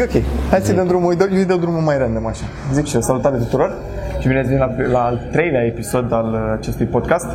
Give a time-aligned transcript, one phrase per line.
[0.00, 0.22] E ok.
[0.50, 2.44] Hai să dăm drumul, îi dau, eu îi dau drumul mai random așa.
[2.72, 3.76] Zic și eu, salutare tuturor
[4.20, 7.26] și bine ați venit la, la al treilea episod al uh, acestui podcast.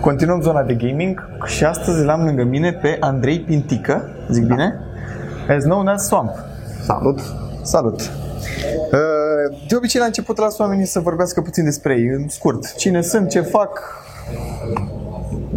[0.00, 4.74] Continuăm zona de gaming și astăzi l-am lângă mine pe Andrei Pintică, zic bine,
[5.48, 6.30] as known as Swamp.
[6.82, 7.20] Salut!
[7.62, 8.00] Salut!
[8.00, 12.74] Uh, De obicei la început las oamenii să vorbească puțin despre ei, în scurt.
[12.74, 14.02] Cine sunt, ce fac,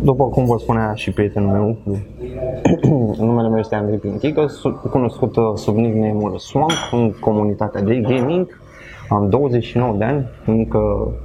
[0.04, 1.78] După cum vă spunea și prietenul meu,
[3.26, 8.62] numele meu este Andrei Pintică, su- cunoscut uh, sub nickname-ul Swamp în comunitatea de gaming.
[9.14, 10.78] Am 29 de ani, încă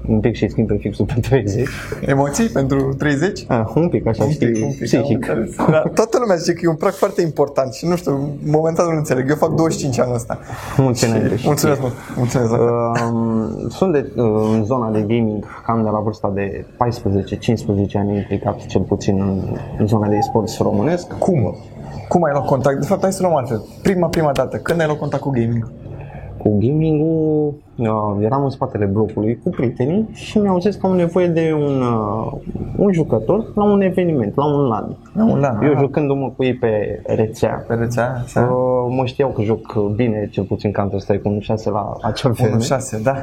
[0.09, 1.69] un pic și schimb prefixul pe 30.
[2.07, 3.47] emoții pentru 30?
[3.51, 5.29] Uh, un pic, așa, Un știi, pic, un pic, psihic.
[5.31, 5.57] am înțeles.
[5.71, 8.97] Da, toată lumea zice că e un prag foarte important și nu știu, momentan nu
[8.97, 9.29] înțeleg.
[9.31, 10.39] Eu fac 25 anul ăsta.
[10.77, 11.47] Mulți ani greșit.
[11.47, 11.93] Mulțumesc mult.
[12.17, 12.53] Mulțumesc.
[12.53, 12.57] Uh,
[13.13, 18.17] Um, sunt de, uh, în zona de gaming cam de la vârsta de 14-15 ani
[18.17, 21.13] implicat cel puțin în, în zona de e-sports românesc.
[21.19, 21.57] cum?
[22.09, 22.81] Cum ai luat contact?
[22.81, 23.63] De fapt, hai să luăm altfel.
[23.83, 24.57] Prima, prima dată.
[24.57, 25.71] Când ai luat contact cu gaming?
[26.39, 31.27] Cu gaming-ul uh, eram în spatele blocului cu prietenii și mi-au zis că au nevoie
[31.27, 32.33] de un, uh,
[32.77, 34.97] un jucător la un eveniment, la un LAN.
[35.15, 35.81] La un LAN, Eu aha.
[35.81, 38.25] jucându-mă cu ei pe rețea, Pe rețea?
[38.37, 42.57] uh, mă știau că joc bine, cel puțin Counter-Strike 1.6 la acea vreme.
[42.57, 43.15] 1.6, da.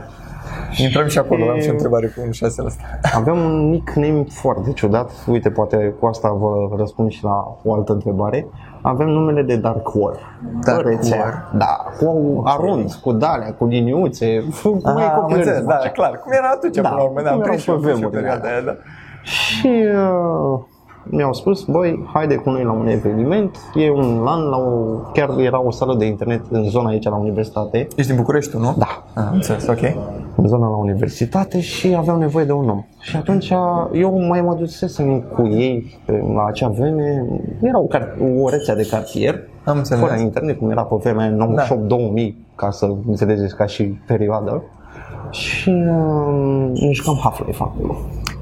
[0.77, 2.83] Intrăm și acolo, am și o întrebare cu 1.6 ăsta.
[3.19, 7.91] Aveam un nickname foarte ciudat, uite, poate cu asta vă răspund și la o altă
[7.91, 8.47] întrebare.
[8.81, 10.15] Avem numele de Dark War.
[10.65, 11.17] Dark Pe rețea.
[11.19, 11.51] War.
[11.57, 15.89] Da, cu arund, cu dalea, cu liniuțe, cum Aha, mai am copilărism, înțeles, da, așa.
[15.89, 16.19] clar.
[16.19, 17.87] Cum era atunci, Da, până la urmă, da, cum am erau prins și eu, pe
[17.87, 18.75] am prins și eu vremurile perioada aia, da.
[19.23, 20.59] Și uh,
[21.09, 24.72] mi-au spus, băi, haide cu noi la un eveniment, e un LAN, la o,
[25.14, 28.59] chiar era o sală de internet în zona aici la universitate, Ești din București, tu,
[28.59, 28.75] nu?
[28.78, 29.03] Da.
[29.14, 29.81] Ah, am înțeles, ok.
[30.36, 32.83] în zona la universitate și aveau nevoie de un om.
[33.00, 33.53] Și atunci
[33.94, 37.26] eu mai mă dusesem cu ei pe- la acea vreme,
[37.61, 40.03] era o, car- o rețea de cartier, Am înțeles.
[40.03, 41.36] fără internet, cum era pe vremea
[42.28, 44.64] 98-2000, ca să înțelegeți ca și perioadă.
[45.30, 47.95] Și uh, ne jucam Half-Life acolo.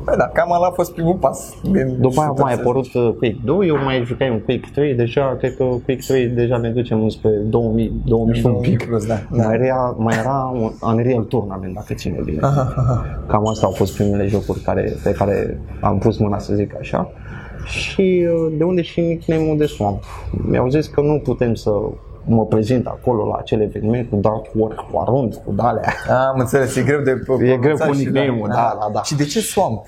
[0.05, 1.53] Păi da, cam ăla a fost primul pas.
[1.71, 4.39] Din După aia putem mai a să apărut uh, Quake 2, eu mai jucai un
[4.39, 8.51] Quake 3, deja cred că Quake 3 deja ne ducem spre 2000, 2000 și un
[8.51, 8.87] 2000 pic.
[8.87, 9.19] plus, da.
[9.31, 9.43] Da.
[9.45, 12.39] Mai era, mai era un Unreal Tournament, dacă ține bine.
[12.41, 13.23] Aha, aha.
[13.27, 17.11] Cam astea au fost primele jocuri care, pe care am pus mâna, să zic așa.
[17.65, 20.03] Și uh, de unde și nickname-ul de Swamp.
[20.49, 21.71] Mi-au zis că nu putem să
[22.25, 25.93] mă prezint acolo la acel eveniment cu Dark War, cu Arund, cu Dalea.
[26.31, 29.03] Am înțeles, e greu de E greu pronunțat cu și nickname-ul, da, da, da.
[29.03, 29.85] Și de ce Swamp?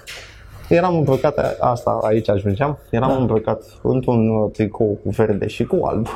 [0.70, 3.16] Eram îmbrăcat, asta aici ajungeam, eram Da.
[3.16, 6.08] îmbrăcat într-un uh, tricou cu verde și cu alb,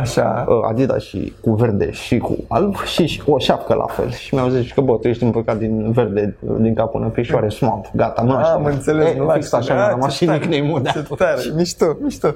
[0.00, 0.44] Așa.
[0.48, 4.10] uh, Adidas și cu verde și cu alb și, și cu o șapcă la fel.
[4.10, 7.48] Și mi-au zis că bă, tu ești îmbrăcat din verde, din cap până în picioare,
[7.48, 10.16] swamp, gata, nu Am înțeles, e, nu fix lași așa să- mi-a Ah, rămas ce
[10.16, 11.18] și tare, nickname-ul de Ce atunci.
[11.18, 12.28] tare, mișto, mișto.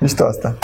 [0.00, 0.54] mișto asta.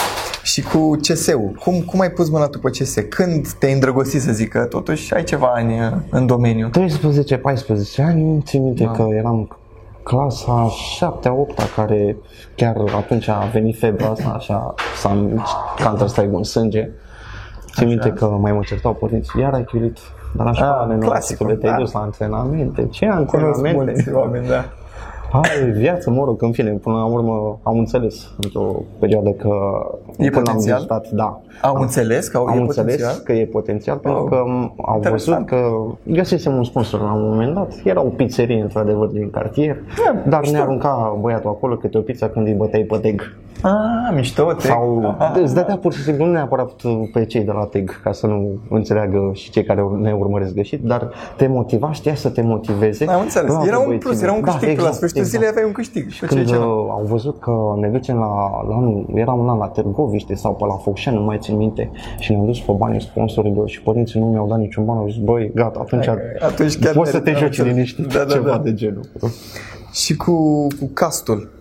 [0.43, 2.95] Și cu CS-ul, cum, cum ai pus mâna tu pe CS?
[3.09, 6.69] Când te-ai îndrăgostit să zic că totuși ai ceva ani uh, în domeniu?
[6.69, 6.71] 13-14
[7.97, 9.57] ani, țin minte că eram
[10.03, 12.17] clasa 7-8 care
[12.55, 15.45] chiar atunci a venit febra asta, așa, să am
[15.83, 16.89] Counter-Strike în sânge.
[17.75, 19.97] Țin minte că mai mă certau părinții, iar ai chiulit
[20.35, 21.77] dar la școală, Ah, ah, clasicul, de te-ai da.
[21.79, 23.75] dus la antrenamente, ce Cunosc antrenamente?
[23.93, 24.65] mulți oameni, da.
[25.41, 29.49] Hai, viață, mă rog, în fine, până la urmă am înțeles într-o perioadă că
[30.17, 30.75] E când am potențial?
[30.75, 33.23] vizitat, da, Au înțeles că au, am e înțeles potențial?
[33.23, 34.35] că e potențial pentru Oh, că
[34.85, 35.49] au interesant.
[35.49, 37.73] văzut că găsisem un sponsor la un moment dat.
[37.83, 40.55] Era o pizzerie într-adevăr din cartier, Da, dar mișto.
[40.55, 43.21] ne arunca băiatul acolo câte o pizza când îi băteai pe teg.
[43.65, 44.67] Ah, mișto, te...
[44.67, 45.39] Sau Aha.
[45.41, 46.71] îți dădea pur și simplu, nu neapărat
[47.13, 50.83] pe cei de la teg, ca să nu înțeleagă și cei care ne urmăresc greșit,
[50.83, 53.05] dar te motiva, știa să te motiveze.
[53.09, 53.53] Am înțeles.
[53.53, 54.29] La Era un băieții plus, mei.
[54.29, 54.67] era un Da, câștig.
[54.69, 55.35] tu la exact, sfârșitul exact.
[55.37, 56.09] zilei aveai un câștig.
[56.09, 59.57] Și Când ce uh, au văzut că ne ducem la, la anul, era un an
[59.57, 63.01] la Târgoviște sau pe la Focșani, nu mai țin minte, și ne-am dus pe banii
[63.01, 66.07] sponsorilor și părinții nu mi-au dat niciun ban, au zis, băi, gata, atunci,
[66.39, 67.73] Atunci chiar poți să te merită, joci am înțeles.
[67.95, 68.57] liniștit, Da, da, ceva da.
[68.57, 69.01] de genul.
[69.91, 71.51] Și cu, cu castul.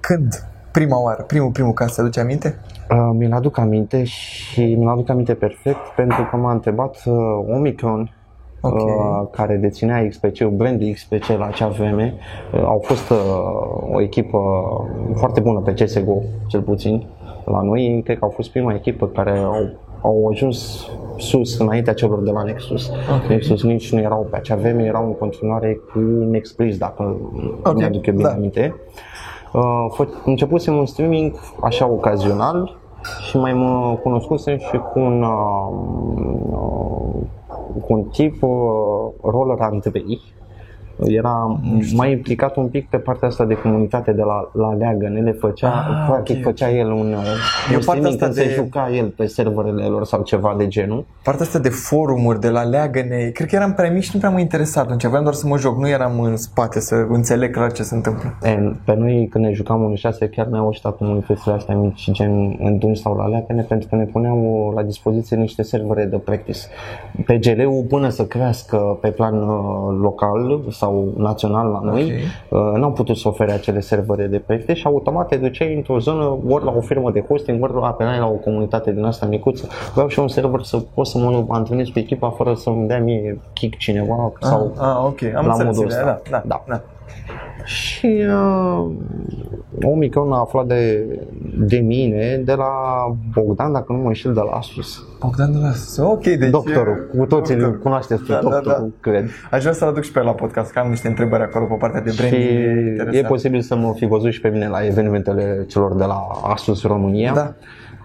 [0.00, 0.42] Când?
[0.72, 2.58] Prima oară, primul, primul cast, te aduce aminte?
[2.90, 7.14] Uh, mi-l aduc aminte și mi-l aduc aminte perfect pentru că m-a întrebat uh,
[7.54, 8.12] Omicron
[8.60, 8.74] Ok.
[8.74, 12.14] uh, care deținea XPC, brandul XPC la acea vreme.
[12.54, 13.16] Uh, au fost uh,
[13.92, 14.38] o echipă
[15.14, 17.06] foarte bună pe CSGO, cel puțin,
[17.44, 18.00] la noi.
[18.04, 19.68] Cred că au fost prima echipă care au,
[20.02, 20.86] au ajuns
[21.16, 22.88] sus înaintea celor de la Nexus.
[22.88, 23.28] Ok.
[23.28, 25.98] Nexus nici nu erau pe acea vreme, erau în continuare cu
[26.30, 27.16] Nexpris, dacă
[27.62, 28.34] Ok, mi-aduc eu bine da.
[28.34, 28.74] aminte.
[28.74, 28.80] Uh,
[29.96, 32.76] fă- începusem un streaming așa ocazional
[33.28, 35.68] și mai mă cunoscusem și cu un, uh,
[36.50, 37.26] uh,
[37.86, 38.50] cu un tip uh,
[39.22, 40.20] Roller Andrei
[41.06, 41.60] era
[41.94, 45.16] mai implicat un pic pe partea asta de comunitate de la, la Leagăn.
[45.16, 47.16] El le făcea, Ah, practic ok, făcea el un, E un o
[47.70, 51.04] parte streaming asta când se de- juca el pe serverele lor sau ceva de genul.
[51.22, 54.30] Partea asta de forumuri, de la leagăne, cred că eram prea mic și nu prea
[54.32, 55.04] mă interesa atunci.
[55.04, 58.34] Aveam doar să mă joc, nu eram în spate să înțeleg clar ce se întâmplă.
[58.42, 62.56] E, pe noi când ne jucam în 6 chiar ne-au ajutat comunitățile astea mici gen
[62.62, 66.58] în Dungi sau la Leacăne pentru că ne puneau la dispoziție niște servere de practice.
[67.26, 72.12] PGL-ul până să crească pe plan uh, local sau național la noi
[72.48, 76.38] uh, n-au putut să ofere acele servere de practice și automat te duceai într-o zonă
[76.48, 79.68] ori la o firmă de hosting ori apelai la o comunitate din asta micuță.
[79.92, 83.40] Vreau și un server să pot să mă antrenez cu echipa fără să-mi dea mie
[83.52, 86.30] kick cineva sau ah, ah, ok, am la înțeles modul ideea, ăsta.
[86.30, 86.80] Da, da, Da.
[87.58, 87.64] Da.
[87.64, 88.90] Și uh,
[89.82, 91.06] omul că a aflat de,
[91.58, 92.70] de mine, de la
[93.32, 95.04] Bogdan, dacă nu mă înșel, de la Asus.
[95.20, 96.50] Bogdan de la Ok, deci...
[96.50, 97.78] Doctorul, cu toții îl doctor.
[97.80, 99.10] cunoașteți pe Da, da, doctorul, da.
[99.10, 99.28] cred.
[99.50, 101.74] Aș vrea să-l aduc și pe el la podcast, că am niște întrebări acolo pe
[101.78, 102.42] partea de branding.
[102.42, 103.26] Și e interesant.
[103.26, 107.32] posibil să mă fi văzut și pe mine la evenimentele celor de la Asus România.
[107.34, 107.52] Da.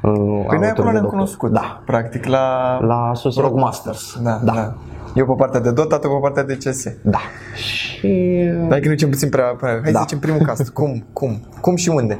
[0.01, 1.09] În- Păi noi alături acolo de ne-am doctor.
[1.09, 1.81] cunoscut, Da.
[1.85, 2.77] practic, la...
[2.81, 4.19] La Asus Rock Masters.
[4.23, 4.73] Da, da, da.
[5.15, 6.83] Eu pe partea de Dota, tu pe partea de CS.
[7.01, 7.19] Da.
[7.55, 9.79] Și Dar că nu zicem puțin prea, prea...
[9.83, 9.97] Hai Da.
[9.99, 10.69] să zicem primul cast.
[10.69, 12.19] Cum, cum, cum și unde?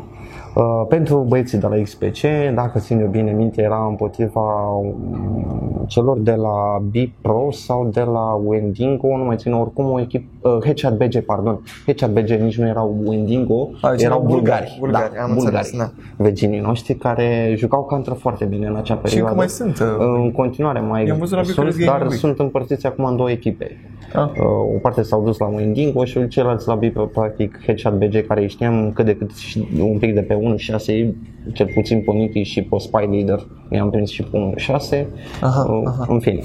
[0.56, 2.20] Uh, pentru băieții de la XPC,
[2.56, 8.42] dacă țin eu bine minte, era împotriva um, celor de la B-Pro sau de la
[8.46, 11.62] Wendingo, nu mai țin oricum o echipă, uh, Headshot BG, pardon.
[11.86, 14.80] Headshot BG nici nu erau Wendingo, A, deci erau erau bulgari, bulgari.
[14.80, 15.56] bulgari, da, am bulgari.
[15.72, 19.26] înțeles, Vecinii noștri care jucau counter foarte bine în acea perioadă.
[19.28, 22.20] încă mai sunt, uh, În continuare mai i-am văzut la sunt, Bucharest Gaming dar Week.
[22.20, 23.78] sunt împărțiți acum în două echipe.
[24.14, 24.30] Ah.
[24.40, 28.42] Uh, o parte s-au dus la Wendingo și ceilalți la Bipro, practic Headshot BG, care
[28.42, 31.14] îi știam cât de cât și un pic de pe 1.6,
[31.54, 34.54] cel puțin pe Nicky și pe Spy Leader, i-am prins și pe
[35.02, 35.06] 1.6,
[35.42, 36.06] Aha, uh, aha.
[36.10, 36.42] în fine.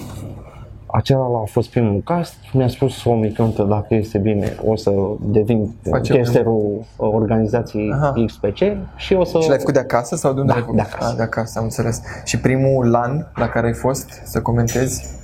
[0.90, 5.74] Acela a fost primul cast, mi-a spus omul că dacă este bine o să devin
[5.90, 8.12] Facem- casterul uh, organizației Aha.
[8.26, 8.56] XPC
[8.96, 9.38] și o să...
[9.40, 10.80] Și l-ai făcut de acasă sau de unde Da, l-ai făcut?
[10.82, 11.10] de acasă.
[11.10, 12.00] Ah, de acasă, am înțeles.
[12.24, 15.16] Și primul LAN la care ai fost, să comentezi?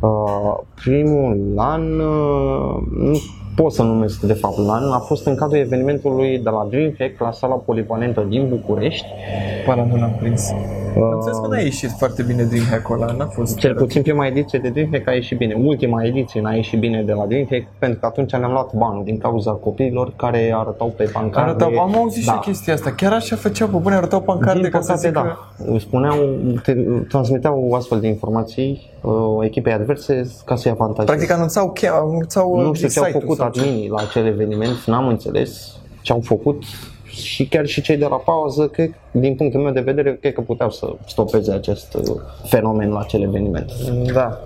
[0.00, 3.18] Uh, primul an, uh, nu
[3.54, 7.32] pot să numesc de fapt LAN, a fost în cadrul evenimentului de la DreamHack la
[7.32, 9.06] sala polivalentă din București.
[9.64, 10.52] Pe ăla nu l-am prins.
[10.96, 13.56] Uh, Am înțeles că n-a ieșit foarte bine DreamHack-ul ăla, n-a fost...
[13.56, 15.54] Cel puțin prima ediție de DreamHack a ieșit bine.
[15.64, 19.18] Ultima ediție n-a ieșit bine de la DreamHack pentru că atunci ne-am luat banul din
[19.18, 21.64] cauza copiilor care arătau pe pancarde.
[21.64, 22.32] Arătau, am auzit da.
[22.32, 22.92] și chestia asta.
[22.92, 25.38] Chiar așa făceau, pe bune, arătau pancarde Din ca să păcate, zică...
[25.68, 25.78] da.
[25.78, 26.16] Spuneau,
[26.62, 26.72] te,
[27.08, 31.04] transmiteau astfel de informații uh, echipei adverse ca să ia avantaj.
[31.06, 33.60] Practic anunțau, cheia, anunțau Nu știu ce au site-ul făcut sau ce.
[33.60, 36.62] adminii la acel eveniment, n-am înțeles ce au făcut
[37.12, 40.40] și chiar și cei de la pauză, cred, din punctul meu de vedere, cred că
[40.40, 43.72] puteau să stopeze acest uh, fenomen la acel eveniment.
[44.12, 44.38] Da.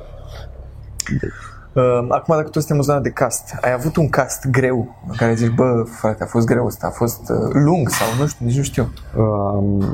[1.76, 5.14] Uh, acum, dacă tu suntem în zona de cast, ai avut un cast greu în
[5.16, 8.46] care zici, bă, frate, a fost greu ăsta, a fost uh, lung sau nu știu,
[8.46, 8.92] nici nu știu.
[9.16, 9.84] Um,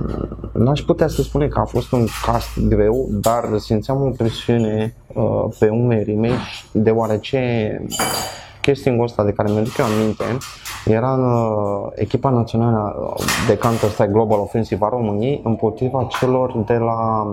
[0.52, 5.44] n-aș putea să spun că a fost un cast greu, dar simțeam o presiune uh,
[5.58, 6.36] pe umerii mei
[6.72, 7.82] deoarece
[8.62, 10.24] castingul ăsta de care mi-aduc eu aminte
[10.84, 13.14] era în uh, echipa națională
[13.46, 17.26] de Counter-Strike Global Offensive a României împotriva celor de la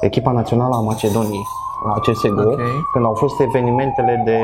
[0.00, 1.44] echipa națională a Macedoniei
[1.86, 2.60] la CSGO, Ok.
[2.92, 4.40] când au fost evenimentele de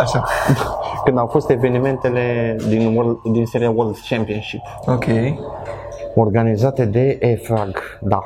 [0.00, 0.24] Așa.
[1.04, 5.04] când au fost evenimentele din, World, din seria World Championship Ok.
[6.14, 8.18] organizate de EFRAG, da.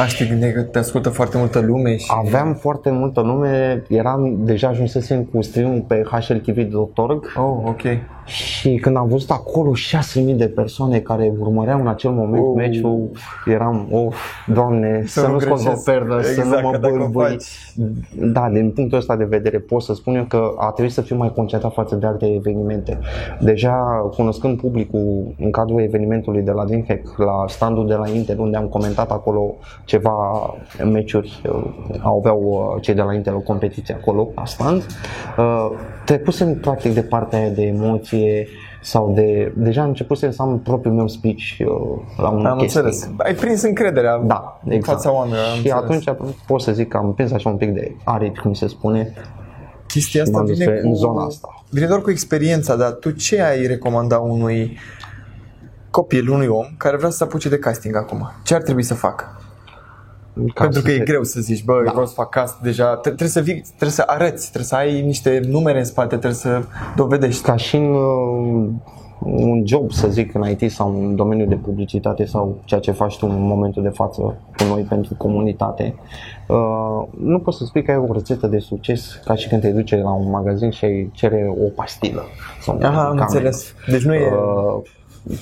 [0.00, 2.06] Aș te gândeai că te ascultă foarte multă lume și...
[2.24, 7.80] Aveam foarte multă lume, eram deja ajunsesem cu stream pe hltv.org Oh, ok.
[8.24, 9.72] și când am văzut acolo
[10.30, 12.52] 6.000 de persoane care urmăreau în acel moment Oh.
[12.56, 13.10] meciul,
[13.46, 14.16] eram, of,
[14.46, 15.84] doamne, să, nu nu scot o greșesc.
[15.84, 17.24] perdă, să Exact, nu că mă dacă o bâlbâi.
[17.36, 17.72] faci-
[18.32, 21.16] Da, din punctul ăsta de vedere pot să spun eu că a trebuit să fiu
[21.16, 22.98] mai concentrat față de alte evenimente.
[23.40, 23.74] Deja
[24.16, 28.66] cunoscând publicul în cadrul evenimentului de la DreamHack, la standul de la Intel, unde am
[28.66, 29.54] comentat acolo
[29.86, 30.12] ceva
[30.84, 31.64] meciuri, uh,
[32.02, 34.86] aveau uh, cei de la Intel o competiție acolo, la stand,
[35.38, 35.70] uh,
[36.04, 38.48] trecusem practic de partea aia de emoție
[38.82, 39.52] sau de...
[39.56, 41.66] Deja am început să am propriul meu speech uh,
[42.16, 42.60] la un Am casting.
[42.84, 43.10] înțeles.
[43.16, 44.96] Ai prins încrederea Da, în exact.
[45.02, 45.44] fața oamenilor.
[45.44, 46.06] am și înțeles.
[46.06, 49.12] atunci pot să zic că am prins așa un pic de aripi, cum se spune.
[49.86, 51.48] chestia asta m-am dus vine pe- cu, în zona asta.
[51.70, 54.78] Vine doar cu experiența, dar tu ce ai recomanda unui
[55.90, 58.30] copil, unui om care vrea să se apuce de casting acum?
[58.44, 59.40] Ce ar trebui să facă?
[60.54, 61.90] Ca Pentru să că e te- greu să zici, bă, da.
[61.90, 62.84] vreau să fac cast deja.
[62.86, 66.32] Tre- trebuie să vii, trebuie să arăți, trebuie să ai niște numere în spate, trebuie
[66.32, 66.62] să
[66.96, 67.42] dovedești.
[67.42, 68.68] Ca și în uh,
[69.20, 73.18] un job, să zic, în IT sau în domeniul de publicitate sau ceea ce faci
[73.18, 74.20] tu în momentul de față
[74.56, 75.94] cu noi pentru comunitate,
[76.48, 79.70] uh, nu poți să spui că ai o rețetă de succes ca și când te
[79.70, 82.22] duce la un magazin și ai cere o pastilă.
[82.60, 83.74] Sau Aha, am înțeles.
[83.90, 84.26] Deci nu e...
[84.32, 84.82] Uh,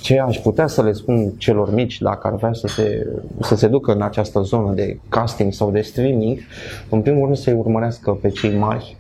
[0.01, 3.07] ce aș putea să le spun celor mici dacă ar vrea să se,
[3.41, 6.39] să se ducă în această zonă de casting sau de streaming,
[6.91, 8.97] în primul rând să-i urmărească pe cei mari,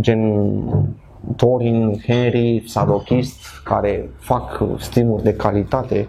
[0.00, 0.52] gen
[1.36, 6.08] Torin, Henry, Sadochist, care fac streamuri de calitate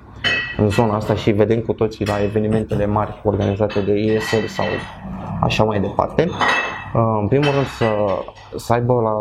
[0.57, 4.65] în zona asta și vedem cu toții la evenimentele mari organizate de ESL sau
[5.41, 6.29] așa mai departe.
[6.93, 7.85] Uh, în primul rând să,
[8.55, 9.15] să aibă la,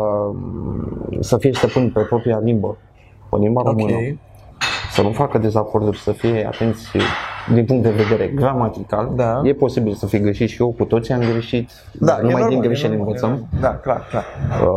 [1.19, 2.77] să fie stăpân pe propria limbă,
[3.29, 4.30] pe limba română, Ok.
[4.91, 6.85] Să nu facă dezacorduri, să fie atenți
[7.53, 9.11] din punct de vedere gramatical.
[9.15, 9.41] Da.
[9.43, 12.33] E posibil să fi greșit și eu, cu toții am greșit, Da, dar e numai
[12.41, 13.29] normal, din e greșeli normal, e învățăm.
[13.29, 13.47] normal.
[13.61, 14.23] Da, clar, clar.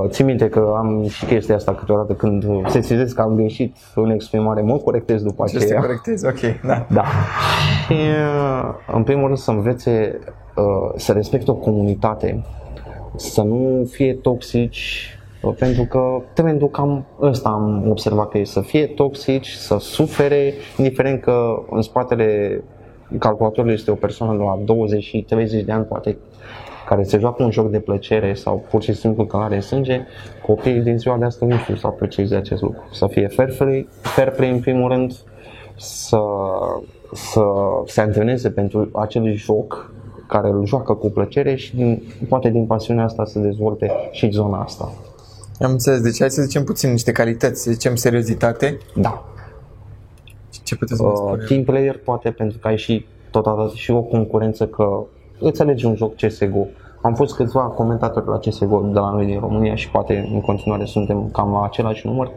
[0.02, 4.10] Uh, Țin minte că am și chestia asta câteodată când sesizez că am greșit în
[4.10, 5.80] exprimare, mă corectez după Ce să te aceea.
[5.80, 6.86] corectezi, ok, da.
[6.90, 7.04] Da.
[7.86, 10.18] Și uh, în primul rând să învețe
[10.56, 10.64] uh,
[10.96, 12.44] să respecte o comunitate,
[13.16, 18.60] să nu fie toxici, uh, pentru că trendul cam ăsta am observat că e să
[18.60, 22.62] fie toxici, să sufere, indiferent că în spatele
[23.18, 26.16] calculatorului este o persoană de la 20 și 30 de ani, poate
[26.86, 30.00] care se joacă un joc de plăcere sau pur și simplu că are sânge,
[30.46, 32.82] copiii din ziua de astăzi nu știu să aprecieze acest lucru.
[32.92, 35.12] Să fie fair play, fair play în primul rând,
[35.76, 36.20] să,
[37.12, 37.42] să
[37.86, 39.92] se antreneze pentru acel joc
[40.26, 44.62] care îl joacă cu plăcere și din, poate din pasiunea asta să dezvolte și zona
[44.62, 44.92] asta.
[45.60, 48.78] Am înțeles, deci hai să zicem puțin niște calități, să zicem seriozitate.
[48.94, 49.24] Da.
[50.64, 51.44] Ce puteți să vă Uh, spune?
[51.44, 55.04] team player poate pentru că ai și totodată și o concurență că
[55.38, 56.66] îți alegi un joc CSGO.
[57.02, 60.84] Am fost câțiva comentatori la CSGO de la noi din România și poate în continuare
[60.84, 62.30] suntem cam la același număr,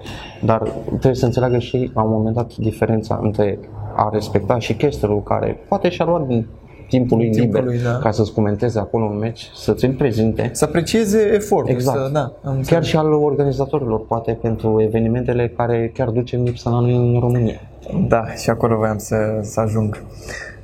[0.44, 3.60] dar trebuie să înțeleagă și la un moment dat diferența între
[3.96, 6.48] a respecta și casterul care poate și-a luat din
[6.90, 7.98] timpul lui Timpul liber lui, da.
[7.98, 10.50] ca să-ți comenteze acolo un match, să ți-l prezinte.
[10.54, 11.98] Să aprecieze efortul, Exact.
[11.98, 12.86] să, da, am Chiar înțeles.
[12.86, 17.60] și al organizatorilor, poate pentru evenimentele care chiar ducem lipsa la noi în România.
[18.08, 20.02] Da, și acolo voiam să, să ajung.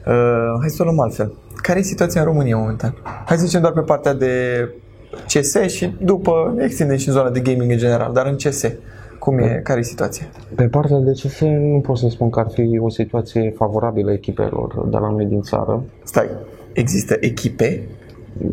[0.08, 0.14] Uh,
[0.60, 1.34] hai să o luăm altfel.
[1.56, 2.96] Care e situația în România momentan?
[3.26, 4.30] Hai să zicem doar pe partea de
[5.26, 8.66] CS și după ne extindem și în zona de gaming în general, dar în CS.
[9.24, 10.26] Cum e, care e situația?
[10.56, 14.88] Pe partea de CS nu pot să spun că ar fi o situație favorabilă echipelor
[14.90, 15.84] de la noi din țară.
[16.04, 16.30] Stai,
[16.74, 17.84] există echipe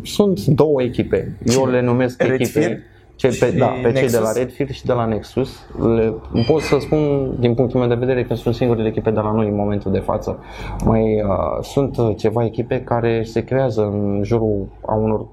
[0.03, 1.37] Sunt două echipe.
[1.45, 2.83] Eu le numesc Redfield echipe.
[3.15, 4.37] Cei pe, și da, pe cei de la Nexus?
[4.37, 5.49] Redfield și de la Nexus.
[5.95, 6.13] Le,
[6.47, 9.47] pot să spun, din punctul meu de vedere, că sunt singurele echipe de la noi
[9.47, 10.39] în momentul de față.
[10.85, 15.25] Mai uh, sunt uh, ceva echipe care se creează în jurul a unor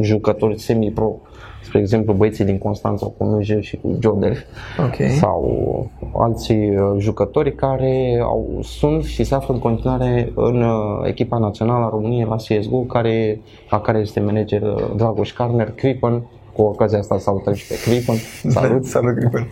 [0.00, 1.20] jucători semi-pro.
[1.62, 4.36] Spre exemplu, băieții din Constanța cu MJ și cu Jodel
[4.78, 4.94] Ok.
[5.18, 10.72] sau alții uh, jucători care au, sunt și se află în continuare în uh,
[11.04, 13.40] echipa națională a României la CSGO, care,
[13.70, 18.14] la care este manager uh, Dragoș Carner, Crippen, cu ocazia asta salutăm și pe Crippen,
[18.52, 18.84] salut!
[18.94, 19.46] Salut, Gripen.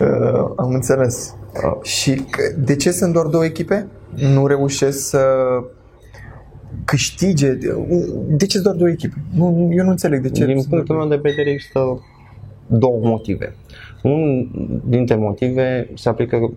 [0.00, 1.34] Uh, am înțeles.
[1.54, 1.82] Uh.
[1.82, 3.86] Și că- de ce sunt doar două echipe?
[4.34, 5.18] Nu reușesc să
[6.84, 7.52] câștige?
[8.28, 9.14] De ce sunt doar două echipe?
[9.34, 10.44] Nu, eu nu înțeleg de ce.
[10.44, 11.08] Din sunt doar punctul două.
[11.08, 12.02] meu de vedere există
[12.66, 13.54] două motive.
[14.02, 14.50] Unul
[14.86, 16.52] dintre motive se aplică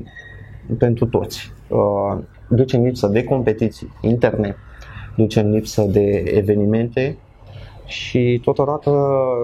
[0.78, 1.52] pentru toți.
[1.68, 2.18] Uh,
[2.50, 4.56] Duce în lipsă de competiții interne,
[5.16, 7.18] duce în lipsă de evenimente
[7.86, 8.92] și totodată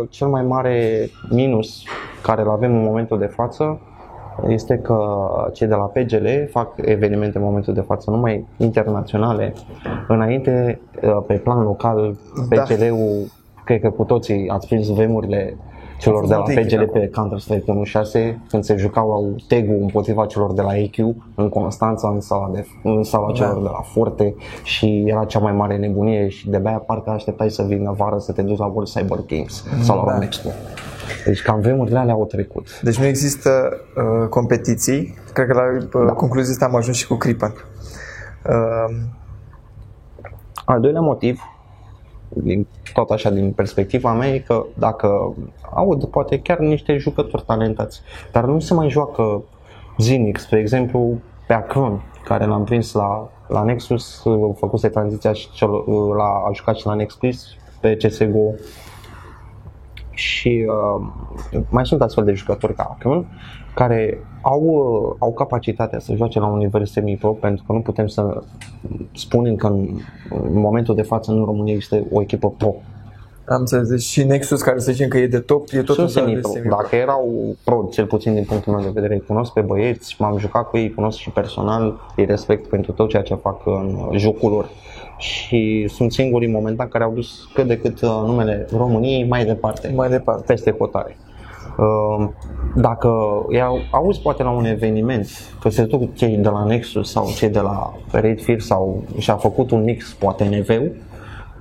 [0.10, 1.84] cel mai mare minus
[2.22, 3.82] care îl avem în momentul de față
[4.48, 4.98] este că
[5.54, 9.54] cei de la PGL fac evenimente în momentul de față numai internaționale.
[10.08, 10.80] Înainte,
[11.28, 12.16] pe plan local,
[12.50, 12.62] Da.
[12.62, 13.32] PGL-ul,
[13.66, 15.58] cred că cu toții ați prins vemurile
[16.04, 19.70] celor Au de la fost multe PGL echipe pe Counter-Strike 1.6 când se jucau tag
[19.70, 20.96] împotriva celor de la EQ
[21.36, 23.34] în Constanța, în sala, de, în sala Da.
[23.34, 27.64] celor de la Forte și era cea mai mare nebunie și de-abia parcă așteptai să
[27.64, 30.12] vină vară să te duci la World Cyber Games sau la Da.
[30.12, 30.50] Romexpo.
[31.26, 32.82] Deci cam vremurile alea au trecut.
[32.82, 33.50] Deci nu există
[33.96, 35.14] uh, competiții.
[35.34, 36.14] Cred că la uh, Da.
[36.14, 37.54] concluzia asta am ajuns și cu Cripan.
[38.50, 38.96] Uh,
[40.66, 41.42] Al doilea motiv,
[42.36, 45.36] din, tot așa din perspectiva mea, e că dacă
[45.74, 49.44] aud poate chiar niște jucători talentați, dar nu se mai joacă
[49.98, 55.52] zilnic, spre exemplu pe Acron, care l-am prins la, la Nexus, uh, făcuse tranziția și
[55.52, 57.48] cel, uh, la, a jucat și la Nexus
[57.80, 58.54] pe CSGO
[60.10, 61.08] și uh,
[61.70, 63.26] mai sunt astfel de jucători ca Acron
[63.74, 68.08] care au, uh, au capacitatea să joace la un nivel semi-pro pentru că nu putem
[68.08, 68.44] să
[69.16, 69.88] spunem că în,
[70.30, 72.76] în momentul de față în România există o echipă pro
[73.46, 73.88] Am înțeles.
[73.90, 76.26] Deci și Nexus, care să zicem că e de top, e tot Sunt în zona
[76.26, 76.52] de semi-pro.
[76.52, 76.76] semi-pro.
[76.82, 80.38] Dacă erau pro, cel puțin din punctul meu de vedere, îi cunosc pe băieți, m-am
[80.38, 84.18] jucat cu ei, îi cunosc și personal, îi respect pentru tot ceea ce fac în
[84.18, 84.70] jocul lor.
[85.18, 89.92] Și sunt singurii momentan care au dus cât de cât uh, numele României mai departe,
[89.96, 90.44] Mai departe.
[90.48, 91.18] peste hotare.
[91.78, 92.30] Uh,
[92.76, 93.10] Dacă
[93.50, 95.28] i-au, auzi poate la un eveniment
[95.62, 99.72] că se duc cei de la Nexus sau cei de la Redfear sau și-a făcut
[99.72, 100.44] un mix, poate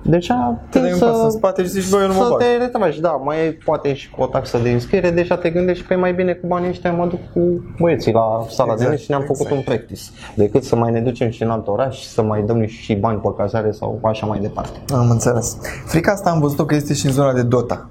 [0.03, 2.23] NV-ul, deja Te dai tind un pas în spate și zici, bă, eu nu mă
[2.23, 2.39] să bag.
[2.39, 5.85] te retragi, da, mai e poate și cu o taxă de înscriere, deja te gândești
[5.85, 9.03] pe mai bine cu banii ăștia mă duc cu băieții la sala Exact, de meci
[9.03, 9.55] și ne-am făcut exact.
[9.55, 10.01] un practice,
[10.35, 13.19] decât să mai ne ducem și în alt oraș și să mai dăm și bani
[13.19, 14.79] pe cazare sau așa mai departe.
[14.93, 15.57] Am înțeles.
[15.85, 17.89] Frica asta am văzut-o că este și în zona de Dota.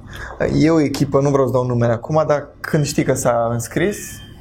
[0.60, 3.96] E o echipă, nu vreau să dau numele acum, dar când știi că s-a înscris,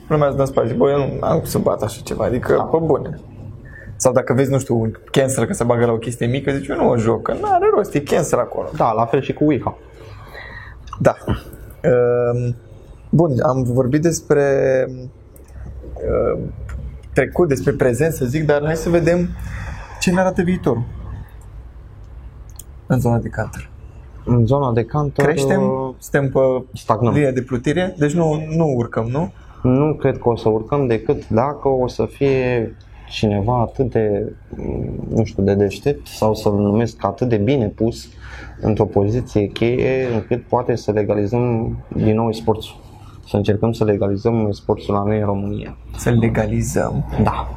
[0.07, 0.73] lumea îți dă în spate.
[0.73, 3.19] Bă, eu nu am cum să bat așa ceva, adică, pe bune.
[4.01, 6.67] Sau dacă vezi, nu știu, un cancel că se bagă la o chestie mică, zici,
[6.67, 8.69] eu nu o joc, că nu are rost, e cancel acolo.
[8.75, 9.77] Da, la fel și cu Wicca.
[10.99, 11.15] Da.
[11.81, 12.55] Ehm,
[13.09, 14.43] Bun, am vorbit despre
[15.95, 16.53] ehm,
[17.13, 19.29] trecut, despre prezent, să zic, dar hai să vedem
[19.99, 20.83] ce ne arată viitorul
[22.87, 23.69] în zona de counter.
[24.25, 26.39] În zona de canter Creștem, uh, suntem pe
[26.73, 27.13] stagnăm.
[27.13, 29.31] linia de plutire, deci nu, nu urcăm, nu?
[29.61, 32.75] Nu cred că o să urcăm decât dacă o să fie
[33.11, 34.33] cineva atât de,
[35.09, 38.09] nu știu, de deștept sau să-l numesc atât de bine pus
[38.61, 42.79] într-o poziție cheie încât poate să legalizăm din nou sportul.
[43.27, 45.77] Să încercăm să legalizăm sportul la noi în România.
[45.97, 47.05] Să legalizăm.
[47.23, 47.49] Da.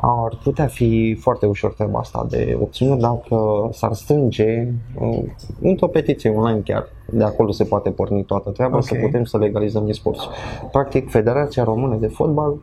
[0.00, 4.68] Ar putea fi foarte ușor treaba asta de obținut dacă s-ar strânge
[5.00, 5.22] uh,
[5.60, 6.88] într-o petiție online chiar.
[7.10, 8.84] De acolo se poate porni toată treaba, Ok.
[8.84, 10.28] să putem să legalizăm e-sports.
[10.72, 12.56] Practic, Federația Română de Fotbal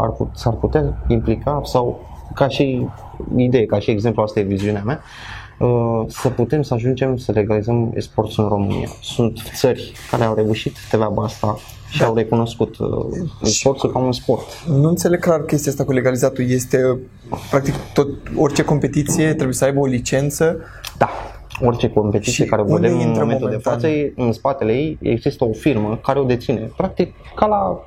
[0.00, 2.00] ar put, s-ar putea implica sau
[2.34, 2.86] ca și
[3.36, 5.00] idee, ca și exemplu, asta e viziunea mea,
[5.58, 8.88] uh, să putem să ajungem să legalizăm e-sports în România.
[9.02, 11.56] Sunt țări care au reușit treaba asta
[11.90, 12.88] și au recunoscut uh,
[13.42, 14.64] e-sportul ca un sport.
[14.68, 16.50] Nu înțeleg clar chestia asta cu legalizatul.
[16.50, 16.98] Este,
[17.50, 20.56] practic, tot, orice competiție trebuie să aibă o licență.
[20.98, 21.08] Da,
[21.62, 23.78] orice competiție Și care o unde vedem în intră momentul momentan?
[23.78, 27.80] de față, e- în spatele ei există o firmă care o deține, practic ca la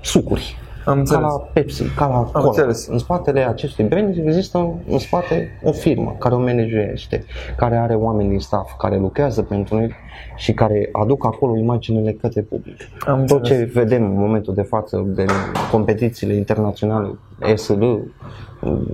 [0.00, 0.56] sucuri.
[0.86, 1.22] Am Ca înțeles.
[1.22, 2.44] la Pepsi, ca la Cola.
[2.44, 2.86] înțeles.
[2.86, 7.24] În spatele acestui brand există în spate o firmă care o managește,
[7.56, 9.90] care are oameni din staff, care lucrează pentru noi
[10.36, 12.76] și care aduc acolo imaginele către public.
[13.06, 13.72] Am Tot înțeles.
[13.72, 15.24] ce vedem în momentul de față de
[15.70, 17.08] competițiile internaționale,
[17.54, 17.82] SL,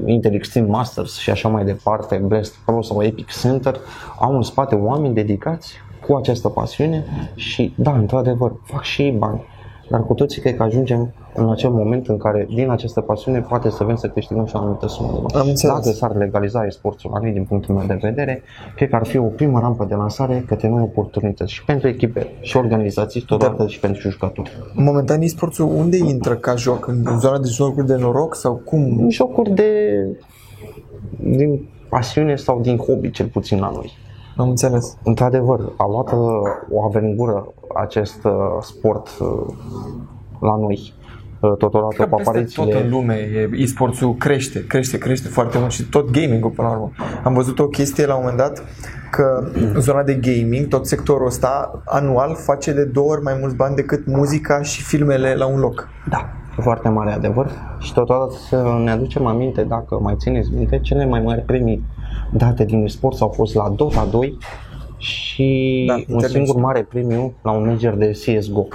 [0.05, 3.77] Intel Extreme Masters și așa mai departe, Blast Pro sau Epic Center,
[4.19, 5.75] au în spate oameni dedicați
[6.07, 9.43] cu această pasiune și da, într-adevăr, fac și ei bani.
[9.93, 13.71] Dar cu toții cred că ajungem în acel moment în care din această pasiune poate
[13.71, 15.43] să vrem să câștigăm și o anumită sumă de bani.
[15.43, 15.75] Am înțeles.
[15.75, 18.43] Dacă s-ar legaliza e-sportul la noi din punctul meu de vedere,
[18.77, 22.27] cred că ar fi o primă rampă de lansare către noi oportunități și pentru echipe
[22.41, 24.51] și organizații, totodată și pentru jucători.
[24.75, 26.87] Momentan e-sportul unde intră ca joc?
[26.87, 29.07] În, în zona de jocuri de noroc sau cum?
[29.11, 29.71] jocuri de
[31.19, 33.93] din pasiune sau din hobby cel puțin la noi.
[34.37, 34.97] Am înțeles.
[35.05, 36.19] Într-adevăr, a luat uh,
[36.71, 39.55] o aventură acest uh, sport uh,
[40.41, 40.95] la noi.
[41.41, 45.59] Uh, Totodată Că cu peste tot aparițiile în lume e- e-sportul crește, crește, crește foarte
[45.59, 46.91] mult și tot gaming-ul până la urmă.
[47.25, 48.65] Am văzut o chestie la un moment dat
[49.11, 49.45] că
[49.79, 54.07] zona de gaming, tot sectorul ăsta, anual face de două ori mai mulți bani decât
[54.07, 55.89] muzica și filmele la un loc.
[56.09, 61.07] Da, foarte mare adevăr și totodată să ne aducem aminte, dacă mai țineți minte, cele
[61.07, 61.85] mai mari premii
[62.31, 64.39] date din sport au fost la Dota 2
[64.97, 66.45] și Da, un International.
[66.45, 68.67] singur mare premiu la un major de CSGO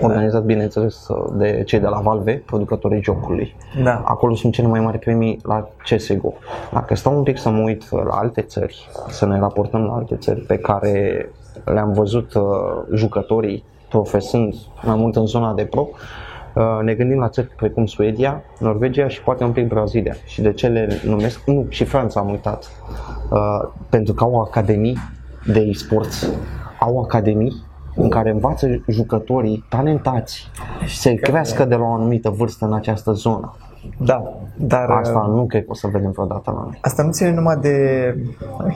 [0.00, 3.56] organizat bineînțeles de cei de la Valve, producătorii jocului.
[3.82, 4.02] Da.
[4.04, 6.32] Acolo sunt cele mai mari premii la CSGO.
[6.72, 10.16] Dacă stau un pic să mă uit la alte țări, să ne raportăm la alte
[10.16, 11.28] țări pe care
[11.64, 12.42] le-am văzut uh,
[12.94, 15.98] jucătorii profesând mai mult în zona de pro, uh,
[16.82, 20.14] ne gândim la țări precum Suedia, Norvegia și poate un pic Brazilia.
[20.24, 21.40] Și de ce le numesc?
[21.46, 22.70] Nu, și Franța am uitat.
[23.30, 24.98] Uh, pentru că au academii
[25.46, 26.30] de e-sports,
[26.80, 27.62] au academii
[27.96, 30.50] în care învață jucătorii talentați
[30.86, 33.54] să crească de la o anumită vârstă în această zonă.
[33.98, 36.78] Da, dar Asta nu cred că o să vedem vreodată la noi.
[36.80, 37.78] asta nu ține numai de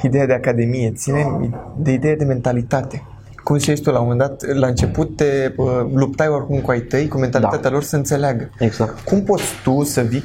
[0.02, 3.02] ideea de academie, ține de ideea de mentalitate.
[3.48, 6.80] Cum ziceai tu la un moment dat, la început te uh, luptai oricum cu ai
[6.80, 7.68] tăi, cu mentalitatea Da.
[7.70, 8.50] lor să înțeleagă.
[8.58, 9.00] Exact.
[9.00, 10.24] Cum poți tu să vii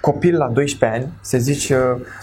[0.00, 1.76] copil la 12 ani, să zici, uh,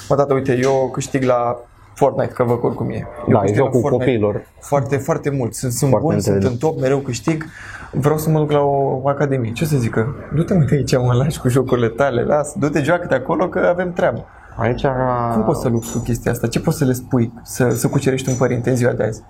[0.09, 1.59] mă tata, uite, eu câștig la
[1.93, 2.95] Fortnite, că văd oricum e.
[2.95, 4.41] Eu Da, e câștig la jocul Fortnite copiilor.
[4.59, 5.53] Foarte, foarte mult.
[5.53, 6.59] Sunt, sunt Foarte bun, sunt în înțeles.
[6.59, 7.45] top, mereu câștig.
[7.91, 9.51] Vreau să mă duc la o academie.
[9.51, 10.15] Ce o să zică?
[10.35, 13.93] Du-te mă de aici, mă lași cu jocurile tale, lasă, du-te, joacă-te acolo că avem
[13.93, 14.25] treabă.
[14.57, 14.85] Aici
[15.33, 16.47] Cum poți să lupți cu chestia asta?
[16.47, 19.21] Ce poți să le spui să, să cucerești un părinte în ziua de azi?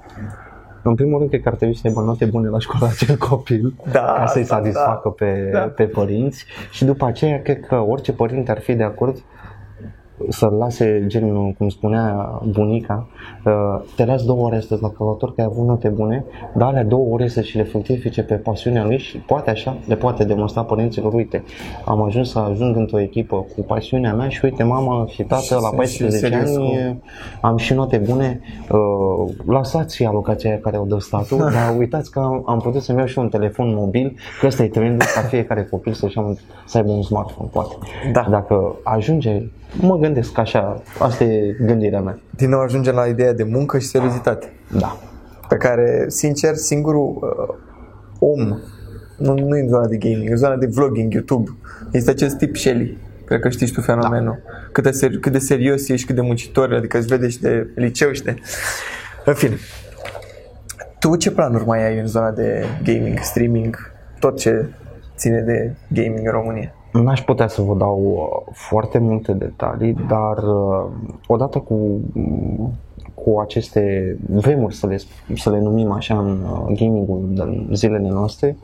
[0.84, 3.74] În primul rând, cred că ar trebui să aibă note bune la școală acel copil
[3.92, 5.60] Da, ca să-i asta, satisfacă da, pe, da.
[5.60, 9.24] pe părinți și după aceea cred că orice părinte ar fi de acord
[10.30, 13.08] să-l lase, gen, cum spunea bunica,
[13.46, 16.84] uh, te las două ore astăzi la calculator că ai avut note bune, dar alea
[16.84, 20.64] două ore să și le fructifice pe pasiunea lui și poate așa le poate demonstra
[20.64, 21.44] părinților, uite,
[21.86, 25.60] am ajuns să ajung într-o echipă cu pasiunea mea și uite mama și tată la
[25.60, 27.02] Sunt și 14 serios ani cu-
[27.42, 32.20] am și note bune, uh, lăsați alocația aia care o dă statul, dar uitați că
[32.20, 35.64] am, am putut să-mi iau și un telefon mobil, că ăsta e trendul ca fiecare
[35.64, 37.76] copil să, un, să aibă un smartphone, poate.
[38.12, 38.26] Da.
[38.30, 39.44] Dacă ajunge,
[39.80, 42.20] mă gândesc așa, asta e gândirea mea.
[42.36, 44.54] Din nou ajungem la ideea de muncă și seriozitate.
[44.80, 44.98] Da.
[45.48, 47.56] Pe care, sincer, singurul uh,
[48.20, 48.60] om,
[49.18, 51.52] nu, nu e în zona de gaming, e în zona de vlogging, YouTube,
[51.92, 52.98] este acest tip Shelly.
[53.26, 54.42] Cred că știți și tu fenomenul.
[54.46, 54.52] Da.
[54.72, 57.68] Cât, de ser- cât de serios ești, cât de muncitor, adică îți vede și de
[57.76, 58.36] liceu și de...
[59.26, 59.58] În fine.
[61.00, 64.70] Tu ce planuri mai ai în zona de gaming, streaming, tot ce
[65.16, 66.76] ține de gaming în România?
[66.92, 70.86] N-aș putea să vă dau uh, foarte multe detalii, dar uh,
[71.28, 72.74] odată cu, mm,
[73.14, 74.98] cu aceste vremuri, să le,
[75.36, 78.58] să le numim așa în uh, gaming-ul din zilele noastre,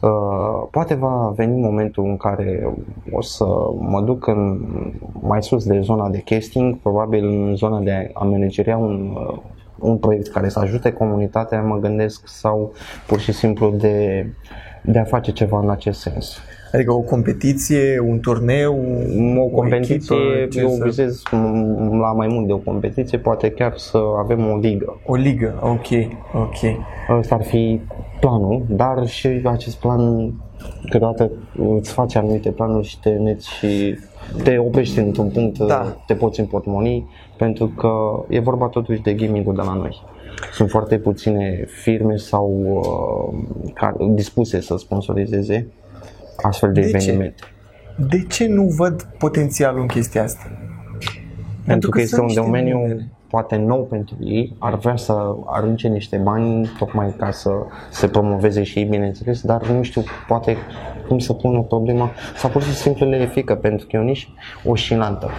[0.00, 2.74] uh, poate va veni momentul în care
[3.10, 3.44] o să
[3.78, 4.60] mă duc în,
[5.20, 9.38] mai sus de zona de casting, probabil în zona de a manageria un, uh,
[9.78, 12.72] un proiect care să ajute comunitatea, mă gândesc, sau
[13.06, 14.26] pur și simplu de,
[14.82, 16.38] de a face ceva în acest sens.
[16.72, 18.78] Adică o competiție, un turneu,
[19.38, 23.50] o competiție, echipă, ce eu să- vizez m- la mai mult de o competiție, poate
[23.50, 25.00] chiar să avem o ligă.
[25.06, 25.86] O ligă, ok,
[26.34, 26.76] ok.
[27.18, 27.80] Ăsta ar fi
[28.20, 30.32] planul, dar și acest plan
[30.90, 31.30] câteodată
[31.78, 33.98] îți face anumite planuri și te neți și
[34.42, 35.96] te oprești într-un punct, Da.
[36.06, 37.06] te poți împotmoni,
[37.36, 37.90] pentru că
[38.28, 40.02] e vorba totuși de gaming-ul de la noi.
[40.52, 43.38] Sunt foarte puține firme sau uh,
[43.74, 45.66] care, dispuse să sponsorizeze
[46.42, 46.96] astfel de, De ce?
[46.96, 47.42] evenimente.
[48.08, 50.50] De ce nu văd potențialul în chestia asta?
[51.64, 53.08] Pentru că este sunt un niște domeniu numere.
[53.32, 57.50] Poate nou pentru ei, ar vrea să arunce niște bani tocmai ca să
[57.90, 60.56] se promoveze și ei, bineînțeles, dar nu știu poate
[61.08, 64.02] cum să pună problema sau pur și simplu le e frică pentru că e o
[64.02, 64.28] nișă
[64.64, 65.30] oscilantă.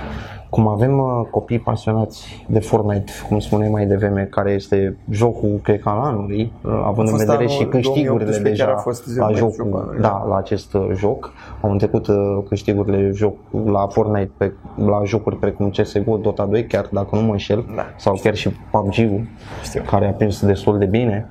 [0.53, 5.81] Cum avem uh, copii pasionați de Fortnite, cum spuneai mai devreme, care este jocul, cred
[5.81, 8.81] că al anului, uh, având în fost vedere anul și câștigurile 2018 chiar deja a
[8.81, 11.33] fost la mai jocul, jocul anului, da, la acest uh, joc.
[11.61, 12.15] Au întrecut uh,
[12.47, 17.31] câștigurile joc, la Fortnite, pe, la jocuri precum CSGO, Dota 2, chiar dacă nu mă
[17.31, 17.82] înșel, Da.
[17.97, 19.27] Sau chiar și PUBG-ul,
[19.63, 19.81] Știu.
[19.81, 21.29] care a prins destul de bine.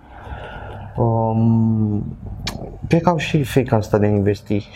[0.96, 2.16] Um,
[2.88, 4.68] cred că au și frica asta de a investi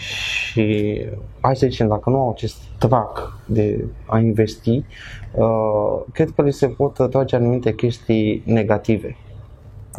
[0.52, 0.96] și
[1.40, 4.84] hai să zicem, dacă nu au acest trac de a investi,
[5.34, 9.16] uh, cred că li se pot trage anumite chestii negative.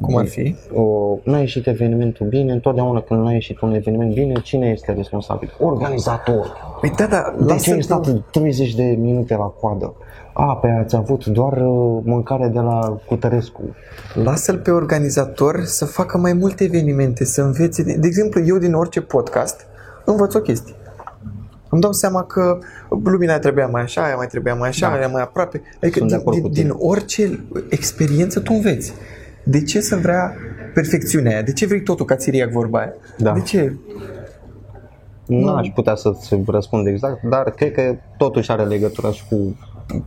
[0.02, 0.56] Cum ar fi?
[0.74, 0.82] O,
[1.24, 4.92] nu a ieșit evenimentul bine, întotdeauna când nu a ieșit un eveniment bine, cine este
[4.92, 5.54] responsabil?
[5.60, 6.78] Organizator.
[6.82, 9.94] Păi da, da, De ce lasă-l ai stat pe, 30 de minute la coadă?
[10.40, 13.62] A, pe ați avut doar uh, mâncare de la Cutărescu.
[14.24, 17.84] lasă-l pe organizator să facă mai multe evenimente, să învețe.
[17.84, 19.66] De, de exemplu, eu din orice podcast
[20.06, 20.74] învăț o chestie.
[21.70, 22.58] Îmi dau seama că
[23.04, 24.96] lumina aia trebuia mai așa, aia mai trebuia mai așa, Da.
[24.96, 25.62] aia mai aproape.
[25.82, 26.64] Adică Sunt de din, acord din, cu tine.
[26.68, 28.94] din orice experiență tu înveți.
[29.44, 30.34] De ce să vrea
[30.74, 31.42] perfecțiunea aia?
[31.42, 32.94] De ce vrei totul ca țiriac vorba aia?
[33.18, 33.32] Da.
[33.32, 33.76] De ce?
[35.26, 39.56] Nu aș putea să-ți răspund exact, dar cred că totuși are legătură și cu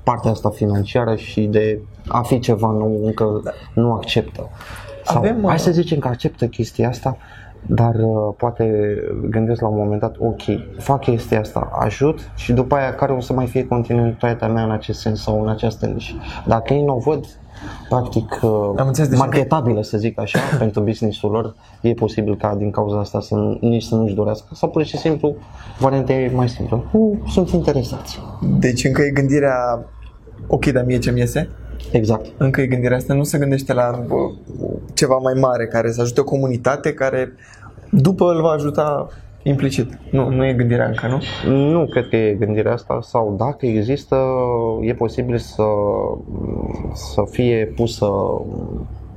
[0.02, 3.42] partea asta financiară și de a fi ceva nou încă
[3.74, 4.48] nu acceptă.
[5.04, 7.16] Sau, Avem, hai uh, să zicem că acceptă chestia asta,
[7.66, 8.94] dar uh, poate
[9.30, 10.42] gândesc la un moment dat, ok,
[10.78, 14.70] fac chestia asta, ajut și după aia care o să mai fie continuitatea mea în
[14.70, 16.14] acest sens sau în această nișă.
[16.46, 17.24] Dacă ei nu o văd,
[17.88, 22.54] practic uh, Am înțeles, deci marketabilă, să zic așa, pentru business-ul lor, e posibil ca
[22.54, 25.34] din cauza asta să nu- nici să nu-și dorească sau pur și simplu
[25.78, 26.84] varianta e mai simplă.
[26.92, 28.20] Uh, sunt interesați.
[28.58, 29.84] Deci încă e gândirea
[30.46, 31.48] ok, dar mie ce-mi iese?
[31.92, 32.26] Exact.
[32.36, 34.14] încă e gândirea asta, nu se gândește la bă,
[34.94, 37.32] ceva mai mare care să ajute o comunitate care
[37.90, 39.08] după îl va ajuta
[39.42, 39.98] implicit.
[40.10, 41.50] Nu, nu e gândirea încă, nu?
[41.52, 44.16] Nu cred că e gândirea asta sau dacă există,
[44.80, 45.62] e posibil să,
[46.94, 48.06] să fie pusă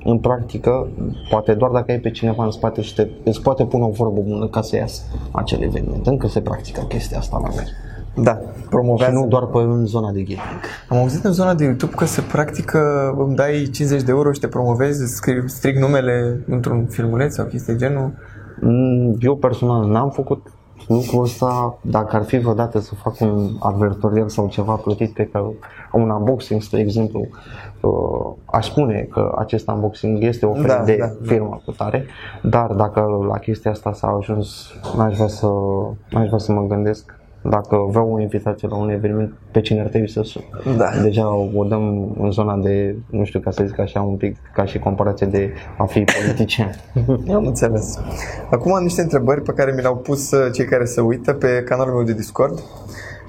[0.05, 0.87] în practică,
[1.29, 4.21] poate doar dacă ai pe cineva în spate și te, îți poate pune o vorbă
[4.21, 6.07] bună ca să iasă acel eveniment.
[6.07, 7.65] Încă se practică chestia asta la noi.
[8.23, 9.13] Da, Și promovează.
[9.13, 10.61] nu doar pe în zona de gaming.
[10.89, 14.39] Am auzit în zona de YouTube că se practică, îmi dai 50 de euro și
[14.39, 18.13] te promovezi, scrii, strig numele într-un filmuleț sau chestii de genul.
[18.61, 20.47] Mm, Eu personal n-am făcut
[20.87, 25.45] lucrul ăsta, dacă ar fi vreodată să fac un advertorial sau ceva plătit, cred că
[25.91, 27.27] un unboxing, spre exemplu,
[27.81, 31.13] uh, aș spune că acest unboxing este oferit Da, de da, da.
[31.21, 32.05] firma cu tare,
[32.41, 35.47] dar dacă la chestia asta s-a ajuns, n-aș vrea să,
[36.09, 39.88] n-aș vrea să mă gândesc dacă vreau o invitație la un eveniment, pe cine ar
[39.88, 40.43] trebui să sun.
[40.77, 40.89] Da.
[41.01, 44.65] Deja o dăm în zona de, nu știu ca să zic așa, un pic ca
[44.65, 46.75] și comparație de a fi politician.
[47.36, 47.99] Am înțeles.
[48.51, 51.63] Acum am niște întrebări pe care mi le-au pus uh, cei care se uită pe
[51.65, 52.60] canalul meu de Discord.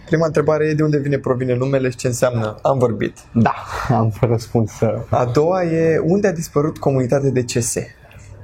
[0.06, 3.18] Prima întrebare e de unde vine, provine numele și ce înseamnă am vorbit.
[3.32, 3.54] da,
[3.98, 4.98] am răspuns să...
[5.10, 7.76] A doua e unde a dispărut comunitatea de CS?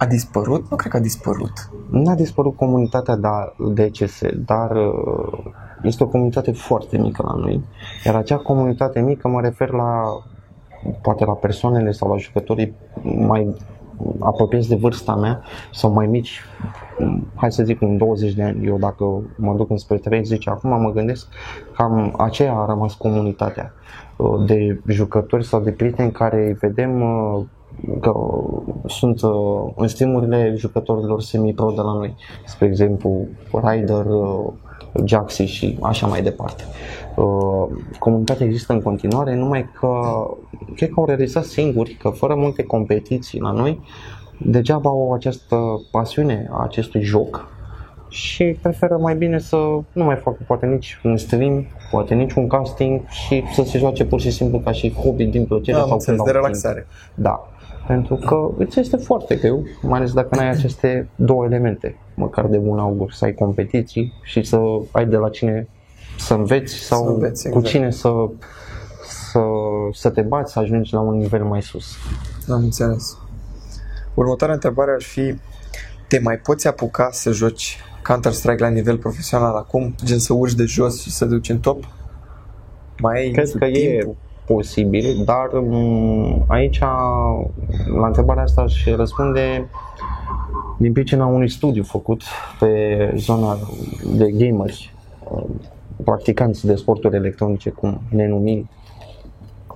[0.00, 0.70] A dispărut?
[0.70, 1.70] Nu cred că a dispărut.
[1.90, 7.64] N-a dispărut comunitatea da- DCS, dar uh, este o comunitate foarte mică la noi.
[8.04, 10.02] Iar acea comunitate mică mă refer la
[11.02, 13.54] poate la persoanele sau la jucătorii mai
[14.18, 16.40] apropiați de vârsta mea sau mai mici,
[17.34, 19.04] hai să zic un 20 de ani, eu dacă
[19.36, 21.28] mă duc înspre 30 acum mă gândesc
[21.76, 23.72] cam aceea a rămas comunitatea
[24.16, 27.44] uh, de jucători sau de prieteni care îi vedem uh,
[28.00, 28.12] că
[28.86, 29.30] sunt uh,
[29.76, 32.14] în streamurile jucătorilor semi-pro de la noi,
[32.46, 34.46] spre exemplu Ryder, uh,
[35.04, 36.64] Jaxi și așa mai departe.
[37.16, 37.66] Uh,
[37.98, 39.90] Comunitatea există în continuare, numai că
[40.74, 43.80] cred că au realizat singuri că fără multe competiții la noi,
[44.38, 45.56] degeaba au această
[45.90, 47.48] pasiune a acestui joc
[48.08, 49.56] și preferă mai bine să
[49.92, 54.04] nu mai facă poate nici un stream, poate nici un casting și să se joace
[54.04, 56.86] pur și simplu ca și hobby din plăcere Am sau înțeles, când de au relaxare.
[57.12, 57.24] timp.
[57.26, 57.49] Da,
[57.90, 62.46] pentru că îți este foarte greu, mai ales dacă nu ai aceste două elemente, măcar
[62.46, 64.58] de bun augur, să ai competiții și să
[64.90, 65.68] ai de la cine
[66.18, 67.74] să înveți sau Să înveți, cu exact.
[67.74, 68.10] cine să,
[69.30, 69.40] să,
[69.92, 71.96] să te bați, să ajungi la un nivel mai sus.
[72.48, 73.18] Am înțeles.
[74.14, 75.34] Următoarea întrebare ar fi
[76.08, 79.94] te mai poți apuca să joci Counter-Strike la nivel profesional acum?
[80.04, 81.84] Gen să urci de jos și să te duci în top?
[82.98, 84.16] Mai ai Cred că e timpul?
[84.54, 86.78] Posibil, dar m, aici
[88.00, 89.68] la întrebarea asta aș răspunde
[90.78, 92.22] din pricina unui studiu făcut
[92.58, 93.56] pe zona
[94.16, 94.94] de gameri,
[95.30, 95.42] uh,
[96.04, 98.68] practicanți de sporturi electronice, cum ne numim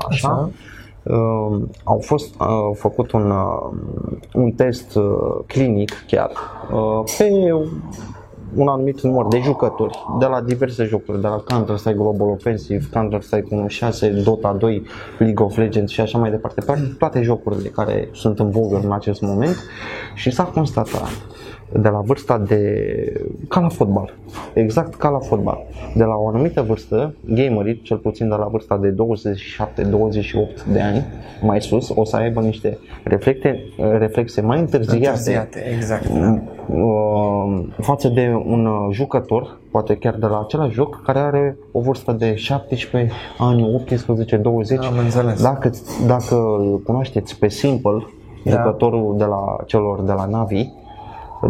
[0.08, 0.50] așa, Așa.
[1.02, 3.70] Uh, au fost uh, făcut un, uh,
[4.34, 5.04] un test uh,
[5.46, 6.30] clinic chiar
[6.72, 7.30] uh, pe
[8.56, 13.48] un anumit număr de jucători de la diverse jocuri, de la Counter-Strike Global Offensive, Counter-Strike
[14.18, 14.82] 1.6, Dota 2,
[15.18, 18.92] League of Legends și așa mai departe, practic toate jocurile care sunt în vogă în
[18.92, 19.56] acest moment
[20.14, 21.08] și s-a constatat
[21.72, 22.72] de la vârsta de
[23.48, 24.14] ca la fotbal,
[24.52, 25.66] exact ca la fotbal.
[25.94, 28.94] De la o anumită vârstă, gamerii, cel puțin de la vârsta de 27-28
[30.72, 31.04] de ani
[31.42, 33.64] mai sus, o să aibă niște reflecte,
[33.98, 36.08] reflexe mai întârziate Întârziate, exact.
[36.08, 36.38] uh,
[37.81, 42.12] față de un uh, jucător, poate chiar de la același joc, care are o vârstă
[42.12, 44.85] de 17 ani, 18, 20.
[44.85, 45.42] Am înțeles.
[45.42, 45.70] Dacă,
[46.07, 48.07] dacă îl cunoașteți pe Simple,
[48.44, 48.50] Da.
[48.50, 50.68] jucătorul de la celor de la Navi,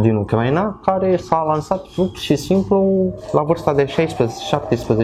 [0.00, 3.88] din Ucraina, care s-a lansat pur și simplu la vârsta de 16-17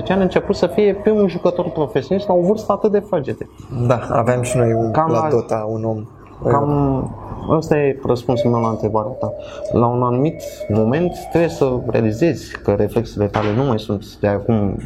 [0.09, 3.49] ani, a început să fie primul jucător profesionist la o vârstă atât de fragede.
[3.87, 6.05] Da, aveam și noi un, Cam la la- Dota un om.
[6.51, 7.11] Cam
[7.49, 9.33] ăsta e răspunsul meu la întrebarea ta.
[9.73, 14.79] La un anumit moment trebuie să realizezi că reflexele tale nu mai sunt de acum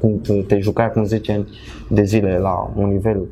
[0.00, 1.48] cum te jucai acum 10 ani
[1.88, 3.26] de zile la un nivel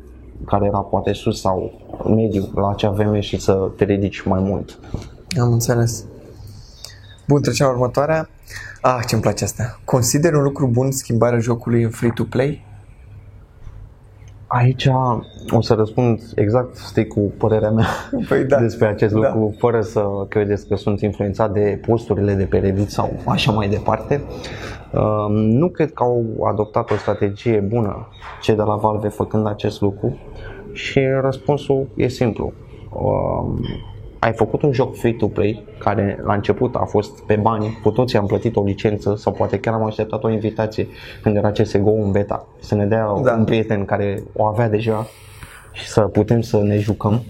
[0.45, 1.71] care era poate sus sau
[2.07, 4.79] mediu la acea vreme și să te ridici mai mult.
[5.39, 6.05] Am înțeles.
[7.27, 8.29] Bun, trecem la următoarea.
[8.81, 9.79] Ah, ce-mi place asta.
[9.85, 12.65] Consider un lucru bun schimbarea jocului în free-to-play?
[14.51, 14.87] Aici
[15.51, 17.85] o să răspund exact strict cu părerea mea
[18.29, 18.59] Păi da.
[18.59, 19.19] despre acest Da.
[19.19, 23.69] lucru, fără să credeți că sunt influențat de posturile de pe Reddit sau așa mai
[23.69, 24.21] departe.
[24.93, 28.07] Um, Nu cred că au adoptat o strategie bună
[28.41, 30.17] cei de la Valve făcând acest lucru
[30.73, 32.53] și răspunsul e simplu.
[34.19, 38.17] Um, Ai făcut un joc free-to-play care la început a fost pe bani, cu toții
[38.17, 40.87] am plătit o licență sau poate chiar am așteptat o invitație
[41.21, 43.33] când era CSGO în beta să ne dea Da.
[43.33, 45.07] un prieten care o avea deja
[45.71, 47.21] și să putem să ne jucăm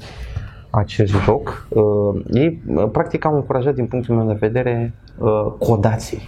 [0.70, 1.68] acest joc.
[1.70, 6.22] Uh, ei uh, practic au încurajat din punctul meu de vedere uh, codații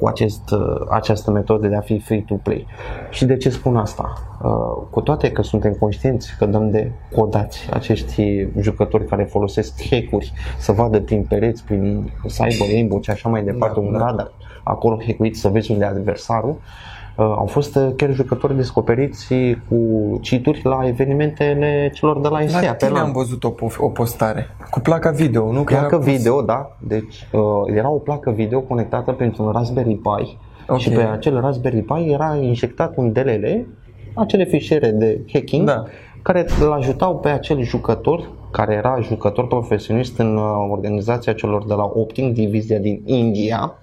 [0.00, 2.66] cu acest, uh, această metodă de a fi free-to-play.
[3.10, 4.12] Și de ce spun asta?
[4.42, 10.32] Uh, cu toate că suntem conștienți că dăm de codați acești jucători care folosesc hack-uri
[10.58, 13.98] să vadă prin pereți, prin să aibă aimbot și așa mai departe, Da, un da.
[13.98, 14.32] radar
[14.62, 19.34] acolo hackuit să vezi unde e adversarul, Uh, au fost uh, chiar jucători descoperiți
[19.68, 19.76] cu
[20.20, 22.60] cituri la evenimentele celor de la SEA.
[22.60, 25.62] La tine am văzut o, o postare cu placa video, nu?
[25.62, 26.76] Placă video, da.
[26.78, 27.40] Deci uh,
[27.76, 30.78] era o placă video conectată pentru un Raspberry Pi okay.
[30.78, 33.66] și pe acel Raspberry Pi era injectat un DLL,
[34.14, 35.84] acele fișiere de hacking, da.
[36.22, 41.74] care îl ajutau pe acel jucător care era jucător profesionist în uh, organizația celor de
[41.74, 43.74] la Opting, divizia din India.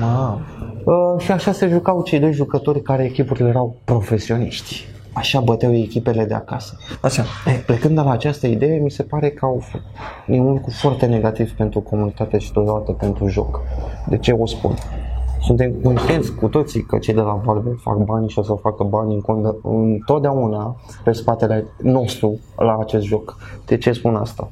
[0.00, 0.40] Ma.
[0.84, 4.84] Uh, și așa se jucau cei doi jucători care echipurile erau profesioniști.
[5.12, 6.76] Așa băteau echipele de acasă.
[7.00, 7.24] Așa.
[7.46, 9.62] E, plecând de la această idee, mi se pare că au,
[10.26, 13.60] e un lucru foarte negativ pentru comunitate și totodată pentru joc.
[14.08, 14.74] De ce o spun?
[15.40, 18.84] Suntem conștienți cu toții că cei de la Valve fac bani și o să facă
[18.84, 19.20] bani
[19.62, 23.36] întotdeauna pe spatele nostru la acest joc.
[23.66, 24.50] De ce spun asta?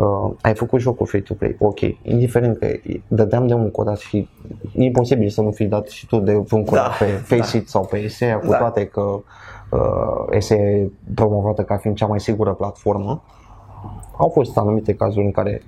[0.00, 2.66] Uh, ai făcut jocul free-to-play, ok, indiferent că
[3.08, 4.28] dădeam de un codat și
[4.76, 7.68] e imposibil să nu fi dat și tu de un codat da, pe Faceit da.
[7.68, 8.56] sau pe SEA, cu da.
[8.56, 9.00] toate că
[9.70, 13.22] uh, SEA e promovată ca fiind cea mai sigură platformă.
[14.16, 15.62] Au fost anumite cazuri în care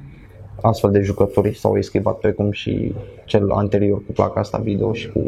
[0.61, 5.21] astfel de jucători s-au eschivat precum și cel anterior cu placa asta video și cu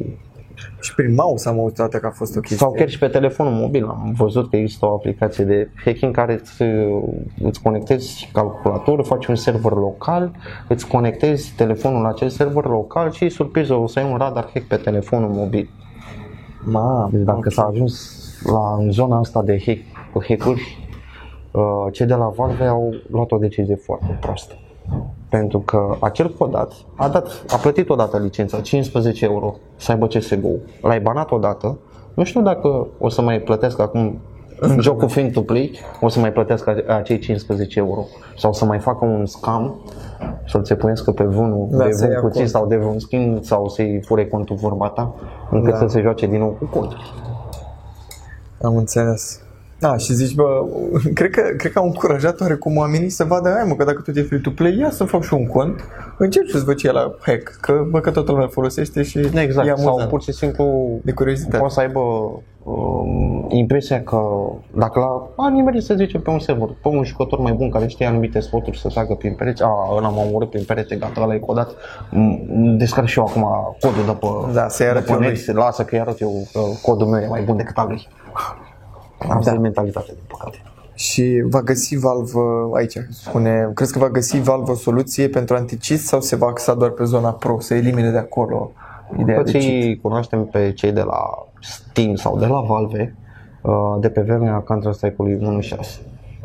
[0.80, 2.56] și prin mouse am auzit că a fost o chestie.
[2.56, 6.32] Sau chiar și pe telefonul mobil am văzut că există o aplicație de hacking care
[6.32, 6.62] îți,
[7.42, 10.32] îți conectezi calculatorul, faci un server local,
[10.68, 14.66] îți conectezi telefonul la acel server local și surpriză o să ai un radar hack
[14.66, 15.70] pe telefonul mobil.
[16.64, 17.52] Ma, deci dacă okay.
[17.52, 19.80] s-a ajuns la în zona asta de hack,
[20.28, 20.88] hack-uri,
[21.50, 24.54] uh, cei de la Valve au luat o decizie foarte proastă.
[25.34, 30.48] Pentru că acel codat a, dat, a plătit odată licența, 15 euro, să aibă CSGO.
[30.82, 31.78] L-ai banat odată,
[32.14, 34.18] nu știu dacă o să mai plătesc acum
[34.60, 35.70] în jocul free to play,
[36.00, 38.04] o să mai plătesc acei 15 euro.
[38.36, 39.74] Sau să mai facă un scam
[40.46, 44.26] să-l țepuiască pe vânul da, de vân puțin sau de vân skin sau să-i fure
[44.26, 45.14] contul vorba ta,
[45.50, 45.78] încât da.
[45.78, 46.92] să se joace din nou cu cont.
[48.62, 49.43] Am înțeles.
[49.84, 50.66] Da, și zici, bă,
[51.18, 54.16] cred că, cred că au încurajat oarecum oamenii să vadă, hai mă, că dacă tot
[54.16, 55.84] e free-to-play, ia să fac și un cont,
[56.18, 59.66] încerc să-ți văd ce e la hack, că bă, că toată lumea folosește și exact,
[59.66, 59.98] e amuzant.
[59.98, 60.64] sau pur și simplu
[61.02, 61.58] de curiozitate.
[61.58, 62.00] poți să aibă
[62.62, 64.20] um, impresia că
[64.76, 67.86] dacă la a nimerit să zicem pe un server, pe un jucător mai bun care
[67.86, 71.34] știe anumite spoturi să tragă prin pereți, a, ăla m-a omorât prin perete, gata, ăla
[71.34, 71.70] e codat,
[72.76, 76.20] descarc și eu acum codul de pe, da, să de pe net, lasă că arăt
[76.20, 76.32] eu
[76.82, 78.08] codul meu e mai bun decât al lui.
[79.28, 79.56] Asta da.
[79.56, 80.62] e mentalitatea, din păcate.
[80.94, 82.40] Și va găsi Valve
[82.74, 86.74] aici, spune, crezi că va găsi Valve o soluție pentru anticist sau se va axa
[86.74, 88.72] doar pe zona pro, să elimine de acolo
[89.18, 93.16] ideea Toți de cunoaștem pe cei de la Steam sau de la Valve
[93.62, 95.78] uh, de pe vremea Counter-Strike-ului 1.6.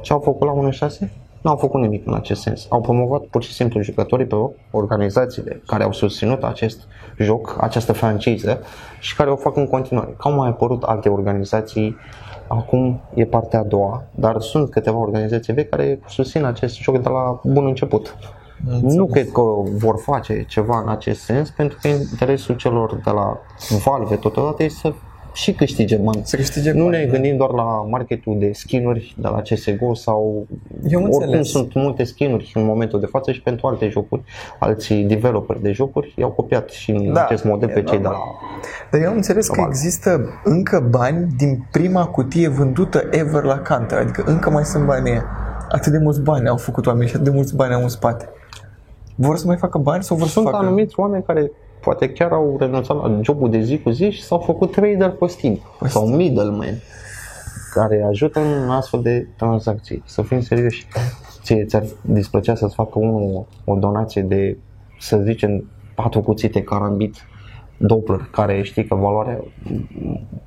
[0.02, 1.10] Ce au făcut la 1.6?
[1.42, 2.66] Nu au făcut nimic în acest sens.
[2.70, 4.36] Au promovat pur și simplu jucătorii pe
[4.72, 6.88] organizațiile care au susținut acest
[7.18, 8.62] joc, această franciză
[9.00, 10.16] și care o fac în continuare.
[10.18, 11.98] Că au mai apărut alte organizații
[12.50, 17.10] Acum e partea a doua, dar sunt câteva organizații vechi care susțin acest joc de
[17.10, 18.18] la bun început.
[18.66, 18.94] Înțeles.
[18.94, 19.42] Nu cred că
[19.78, 23.38] vor face ceva în acest sens, pentru că interesul celor de la
[23.86, 24.94] Valve totodată este să
[25.42, 26.22] și câștige bani.
[26.24, 27.12] Să câștige nu bani, ne da.
[27.12, 30.48] gândim doar la marketul de skinuri de la CSGO sau
[30.90, 31.50] Eu oricum înțeles.
[31.50, 34.22] sunt multe skinuri în momentul de față și pentru alte jocuri.
[34.60, 38.04] Alții developeri de jocuri i-au copiat și în Da, acest model e pe cei de
[38.04, 38.22] normal.
[38.42, 38.48] la
[38.92, 39.76] Dar eu am înțeles că Probabil.
[39.78, 45.10] există încă bani din prima cutie vândută ever la Counter, adică încă mai sunt bani
[45.10, 45.26] ăia.
[45.72, 48.30] Atât de mulți bani au făcut oamenii și atât de mulți bani au în spate.
[49.16, 50.66] Vor să mai facă bani sau vor Sunt să facă...
[50.66, 51.52] anumiți oameni care
[51.90, 55.28] poate chiar au renunțat la jobul de zi cu zi și s-au făcut trader pe
[55.28, 56.82] Steam sau middleman
[57.74, 60.04] care ajută în astfel de tranzacții.
[60.06, 60.88] Să fim serioși,
[61.44, 64.58] ție ți-ar displăcea să-ți facă unul o donație de,
[65.00, 67.16] să zicem, patru cuțite carambit
[67.78, 69.44] Doppler, care știi că valoarea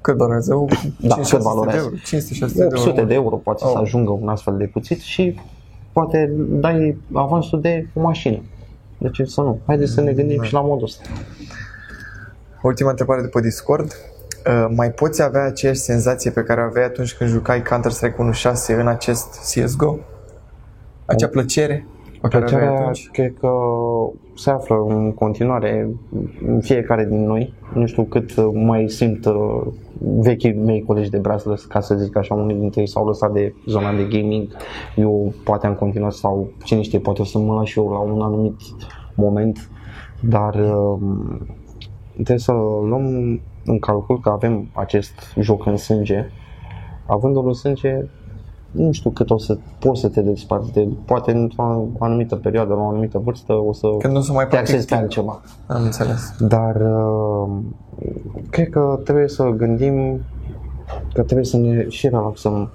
[0.01, 0.65] Cât valorează?
[1.01, 1.79] Da, 500 cât valorează?
[1.79, 3.07] De euro, 500 de 800 euro.
[3.09, 3.81] de euro poate să Oh.
[3.81, 5.39] ajungă un astfel de cuțit și
[5.93, 8.39] poate dai avansul de o mașină.
[9.03, 9.61] De ce să nu?
[9.67, 11.03] Haideți să ne gândim și la modul ăsta.
[12.63, 13.93] Ultima întrebare de pe Discord.
[14.47, 18.17] Uh, mai poți avea aceeași senzație pe care o aveai atunci când jucai Counter-Strike
[18.75, 19.99] 1.6 în acest CSGO?
[21.05, 21.87] Acea plăcere
[22.21, 23.09] pe care o aveai Plăcerea atunci?
[23.13, 23.51] cred că
[24.37, 25.89] se află în continuare
[26.47, 27.55] în fiecare din noi.
[27.75, 29.63] Nu știu cât mai simt uh,
[30.05, 33.55] vechii mei colegi de Brazos, ca să zic așa, unii dintre ei s-au lăsat de
[33.67, 34.57] zona de gaming.
[34.97, 37.99] Eu poate am continuat sau cine știe, poate o să mă las și eu la
[37.99, 38.61] un anumit
[39.15, 39.71] moment,
[40.21, 40.99] dar uh,
[42.13, 42.53] trebuie să
[42.89, 46.31] luăm în calcul că avem acest joc în sânge.
[47.07, 48.09] Avându-l în sânge,
[48.73, 52.81] nu știu cât o să poți să te desparți de, poate într-o anumită perioadă, la
[52.81, 55.01] o anumită vârstă, o să Când nu se mai te axezi pe timp.
[55.01, 55.41] altceva.
[55.67, 56.35] Am înțeles.
[56.39, 57.49] Dar uh,
[58.51, 60.21] cred că trebuie să gândim
[61.13, 62.71] că trebuie să ne și relaxăm.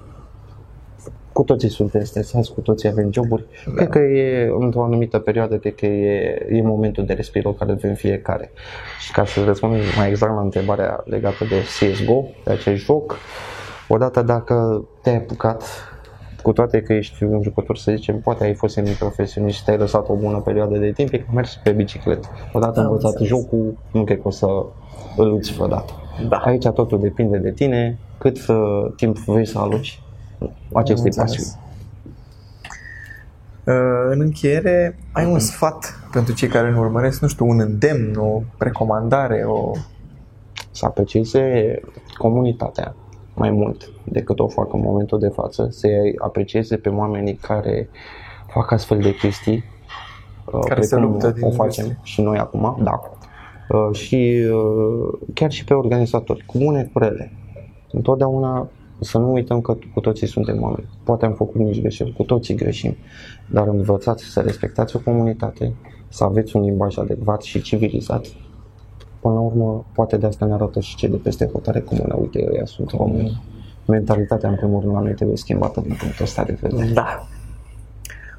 [1.33, 3.45] Cu toții suntem stresați, cu toții avem joburi.
[3.65, 3.73] Da.
[3.73, 7.93] Cred că e într-o anumită perioadă, cred că e, e momentul de respiro care avem
[7.93, 8.51] fiecare.
[8.99, 13.15] Și ca să răspund mai exact la întrebarea legată de CSGO, de acest joc,
[13.88, 15.63] odată dacă te-ai apucat
[16.43, 20.09] cu toate că ești un jucător, să zicem, poate ai fost semi-profesionist și te-ai lăsat
[20.09, 22.27] o bună perioadă de timp, e că mergi pe bicicletă.
[22.53, 23.29] Odată Am învățat înțeles.
[23.29, 24.45] jocul, nu cred că o să
[25.17, 25.93] îl uiți vreodată.
[26.29, 26.38] Da.
[26.38, 30.01] Aici totul depinde de tine, cât uh, timp vrei să aloci
[30.73, 31.45] acestei Am pasiuni.
[31.45, 31.57] înțeles.
[33.63, 38.15] Uh, În încheiere, ai un sfat pentru cei care ne urmăresc, nu știu, un îndemn,
[38.15, 39.71] o recomandare, o...
[40.71, 41.79] Să aprecieze
[42.17, 42.95] comunitatea
[43.38, 47.89] mai mult decât o fac în momentul de față, să aprecieze pe oamenii care
[48.47, 49.63] fac astfel de chestii,
[50.45, 52.13] uh, Care se precum luptă din o facem industrie.
[52.13, 53.01] și noi acum, da.
[53.69, 57.31] Uh, Și uh, chiar și pe organizatori, cu bune, cu rele.
[57.91, 58.69] Întotdeauna
[58.99, 60.89] să nu uităm că cu toții suntem oameni.
[61.03, 62.95] Poate am făcut nici greșeli, cu toții greșim,
[63.51, 65.73] dar învățați să respectați o comunitate,
[66.07, 68.25] să aveți un limbaj adecvat și civilizat.
[69.20, 72.15] Până la urmă, poate de asta ne arată și cei de peste hotare comună.
[72.20, 73.41] Uite, ăia sunt români.
[73.86, 76.89] Mentalitatea, în primul rând, la noi trebuie schimbată din punctul ăsta de vedere.
[76.93, 77.28] Da.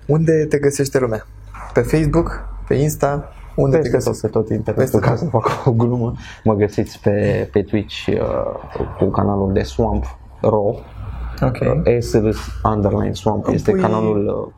[0.06, 1.26] Unde te găsește lumea?
[1.72, 2.48] Pe Facebook?
[2.68, 3.32] Pe Insta?
[3.56, 4.26] Unde te Peste tot, găsești?
[4.26, 5.18] pe tot Peste internetul, ca tot.
[5.18, 6.12] să fac o glumă,
[6.44, 8.16] mă găsiți pe, pe Twitch uh,
[8.98, 10.04] cu canalul de Swamp
[10.40, 10.74] Ro.
[11.42, 11.58] Ok.
[11.86, 12.28] Uh, SL
[12.74, 14.52] underline Swamp Îmi este pui- canalul uh,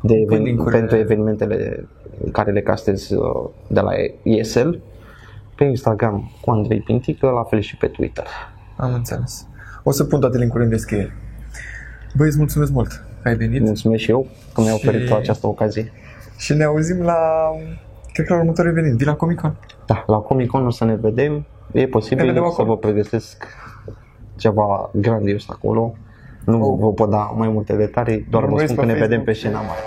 [0.00, 0.78] de pui even- link-urile.
[0.78, 1.88] pentru evenimentele
[2.32, 3.90] care le castez uh, de la
[4.22, 4.68] ESL.
[5.56, 8.26] Pe Instagram cu Andrei Pintică, la fel și pe Twitter.
[8.76, 9.46] Am înțeles.
[9.82, 11.12] O să pun toate linkurile în descriere.
[12.16, 12.88] Băi, îți mulțumesc mult
[13.22, 15.92] că ai venit Mulțumesc și eu că mi-ai Și- oferit această ocazie.
[16.38, 17.16] și ne auzim la,
[18.12, 19.56] cred că la următorul eveniment, vii la Comic Con.
[19.86, 21.32] Da, la Comic Con o să ne vedem.
[21.72, 22.68] E Ne posibil vedem să acolo.
[22.68, 23.44] vă pregătesc
[24.36, 25.94] ceva grandios acolo.
[26.44, 26.78] Nu Oh.
[26.80, 29.32] vă pot da mai multe detalii, doar vă Urmăriți spun că pe ne vedem pe
[29.32, 29.54] Facebook.
[29.54, 29.80] scena mare.